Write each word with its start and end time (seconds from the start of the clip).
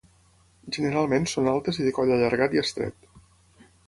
Generalment 0.77 1.27
són 1.33 1.49
altes 1.51 1.79
i 1.81 1.85
de 1.87 1.91
coll 1.97 2.13
allargat 2.15 2.57
i 2.57 2.63
estret. 2.63 3.07